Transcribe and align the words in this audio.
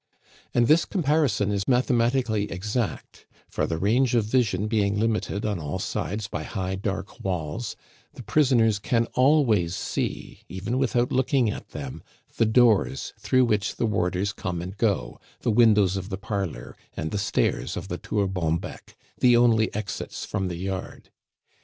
And 0.55 0.65
this 0.67 0.83
comparison 0.83 1.51
is 1.51 1.67
mathematically 1.67 2.51
exact; 2.51 3.27
for 3.47 3.67
the 3.67 3.77
range 3.77 4.15
of 4.15 4.25
vision 4.25 4.65
being 4.67 4.99
limited 4.99 5.45
on 5.45 5.59
all 5.59 5.77
sides 5.77 6.27
by 6.27 6.41
high 6.41 6.73
dark 6.73 7.23
walls, 7.23 7.75
the 8.15 8.23
prisoners 8.23 8.79
can 8.79 9.05
always 9.13 9.75
see, 9.75 10.41
even 10.49 10.79
without 10.79 11.11
looking 11.11 11.51
at 11.51 11.69
them, 11.69 12.01
the 12.37 12.47
doors 12.47 13.13
through 13.19 13.45
which 13.45 13.75
the 13.75 13.85
warders 13.85 14.33
come 14.33 14.59
and 14.59 14.75
go, 14.75 15.19
the 15.41 15.51
windows 15.51 15.97
of 15.97 16.09
the 16.09 16.17
parlor, 16.17 16.75
and 16.97 17.11
the 17.11 17.19
stairs 17.19 17.77
of 17.77 17.87
the 17.87 17.99
Tour 17.99 18.25
Bonbec 18.27 18.97
the 19.19 19.37
only 19.37 19.71
exits 19.71 20.25
from 20.25 20.47
the 20.47 20.57
yard. 20.57 21.11